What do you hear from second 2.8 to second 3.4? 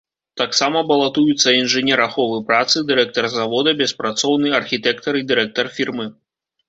дырэктар